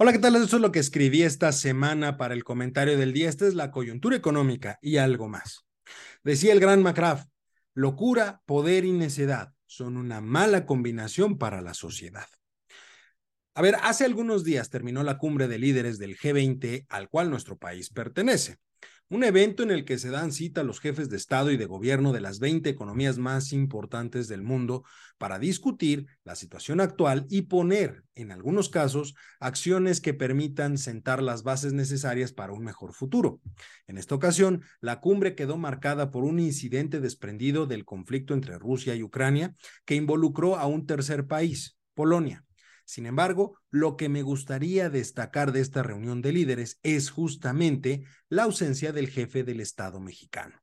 [0.00, 0.36] Hola, ¿qué tal?
[0.36, 3.28] Eso es lo que escribí esta semana para el comentario del día.
[3.28, 5.66] Esta es la coyuntura económica y algo más.
[6.22, 7.28] Decía el gran McCraft,
[7.74, 12.28] locura, poder y necedad son una mala combinación para la sociedad.
[13.58, 17.58] A ver, hace algunos días terminó la cumbre de líderes del G20 al cual nuestro
[17.58, 18.58] país pertenece
[19.08, 22.12] un evento en el que se dan cita los jefes de Estado y de Gobierno
[22.12, 24.84] de las 20 economías más importantes del mundo
[25.18, 31.42] para discutir la situación actual y poner, en algunos casos, acciones que permitan sentar las
[31.42, 33.40] bases necesarias para un mejor futuro.
[33.88, 38.94] En esta ocasión, la cumbre quedó marcada por un incidente desprendido del conflicto entre Rusia
[38.94, 39.52] y Ucrania
[39.84, 42.44] que involucró a un tercer país, Polonia.
[42.88, 48.44] Sin embargo, lo que me gustaría destacar de esta reunión de líderes es justamente la
[48.44, 50.62] ausencia del jefe del Estado mexicano.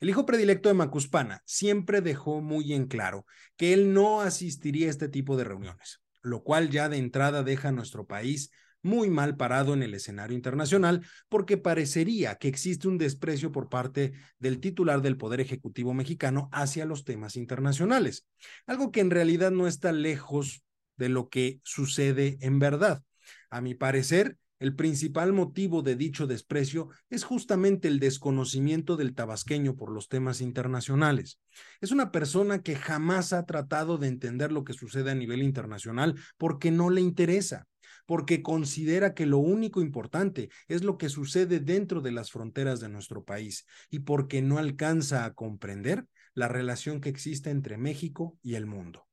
[0.00, 3.24] El hijo predilecto de Macuspana siempre dejó muy en claro
[3.56, 7.68] que él no asistiría a este tipo de reuniones, lo cual ya de entrada deja
[7.68, 8.50] a nuestro país
[8.82, 14.12] muy mal parado en el escenario internacional porque parecería que existe un desprecio por parte
[14.38, 18.26] del titular del Poder Ejecutivo mexicano hacia los temas internacionales,
[18.66, 20.64] algo que en realidad no está lejos
[21.00, 23.02] de lo que sucede en verdad.
[23.48, 29.74] A mi parecer, el principal motivo de dicho desprecio es justamente el desconocimiento del tabasqueño
[29.74, 31.40] por los temas internacionales.
[31.80, 36.14] Es una persona que jamás ha tratado de entender lo que sucede a nivel internacional
[36.36, 37.66] porque no le interesa,
[38.04, 42.90] porque considera que lo único importante es lo que sucede dentro de las fronteras de
[42.90, 48.56] nuestro país y porque no alcanza a comprender la relación que existe entre México y
[48.56, 49.09] el mundo.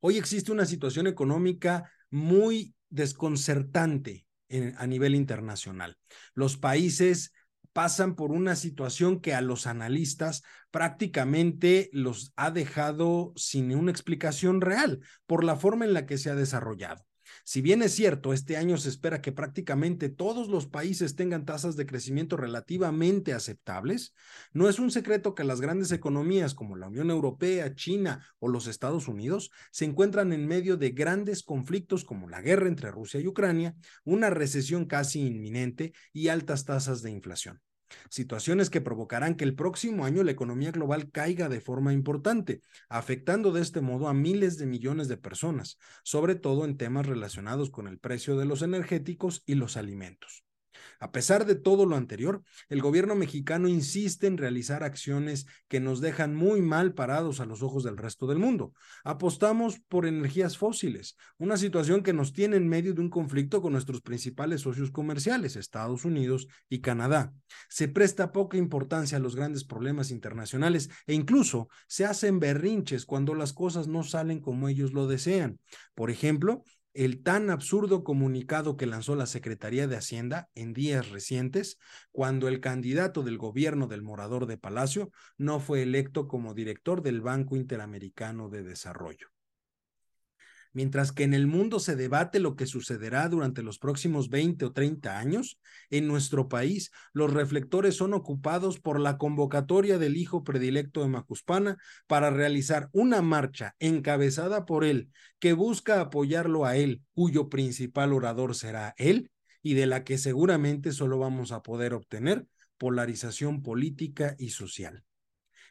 [0.00, 4.26] Hoy existe una situación económica muy desconcertante
[4.76, 5.98] a nivel internacional.
[6.34, 7.32] Los países
[7.72, 14.60] pasan por una situación que a los analistas prácticamente los ha dejado sin una explicación
[14.60, 17.04] real por la forma en la que se ha desarrollado.
[17.44, 21.76] Si bien es cierto, este año se espera que prácticamente todos los países tengan tasas
[21.76, 24.14] de crecimiento relativamente aceptables,
[24.52, 28.66] no es un secreto que las grandes economías como la Unión Europea, China o los
[28.66, 33.26] Estados Unidos se encuentran en medio de grandes conflictos como la guerra entre Rusia y
[33.26, 33.74] Ucrania,
[34.04, 37.60] una recesión casi inminente y altas tasas de inflación
[38.10, 43.52] situaciones que provocarán que el próximo año la economía global caiga de forma importante, afectando
[43.52, 47.86] de este modo a miles de millones de personas, sobre todo en temas relacionados con
[47.88, 50.47] el precio de los energéticos y los alimentos.
[51.00, 56.00] A pesar de todo lo anterior, el gobierno mexicano insiste en realizar acciones que nos
[56.00, 58.72] dejan muy mal parados a los ojos del resto del mundo.
[59.04, 63.72] Apostamos por energías fósiles, una situación que nos tiene en medio de un conflicto con
[63.72, 67.32] nuestros principales socios comerciales, Estados Unidos y Canadá.
[67.68, 73.34] Se presta poca importancia a los grandes problemas internacionales e incluso se hacen berrinches cuando
[73.34, 75.60] las cosas no salen como ellos lo desean.
[75.94, 81.78] Por ejemplo, el tan absurdo comunicado que lanzó la Secretaría de Hacienda en días recientes,
[82.12, 87.20] cuando el candidato del gobierno del morador de Palacio no fue electo como director del
[87.20, 89.28] Banco Interamericano de Desarrollo.
[90.72, 94.72] Mientras que en el mundo se debate lo que sucederá durante los próximos 20 o
[94.72, 95.58] 30 años,
[95.90, 101.78] en nuestro país los reflectores son ocupados por la convocatoria del hijo predilecto de Macuspana
[102.06, 108.54] para realizar una marcha encabezada por él que busca apoyarlo a él, cuyo principal orador
[108.54, 109.30] será él
[109.62, 112.46] y de la que seguramente solo vamos a poder obtener
[112.76, 115.04] polarización política y social.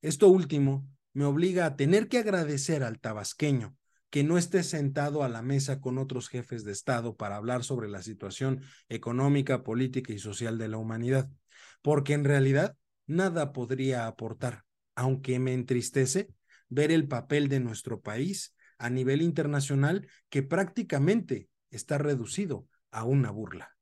[0.00, 3.76] Esto último me obliga a tener que agradecer al tabasqueño
[4.12, 7.88] que no esté sentado a la mesa con otros jefes de Estado para hablar sobre
[7.88, 11.30] la situación económica, política y social de la humanidad,
[11.80, 14.64] porque en realidad nada podría aportar,
[14.94, 16.28] aunque me entristece
[16.68, 23.30] ver el papel de nuestro país a nivel internacional que prácticamente está reducido a una
[23.30, 23.74] burla.